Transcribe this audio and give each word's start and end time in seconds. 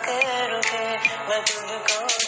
करोगे 0.00 0.86
मैं 1.28 1.42
तुमको 1.44 2.23